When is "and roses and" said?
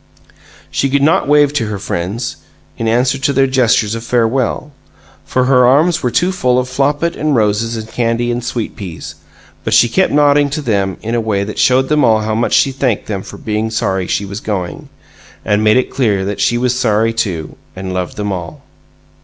7.15-7.87